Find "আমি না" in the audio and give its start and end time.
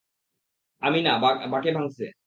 0.81-1.11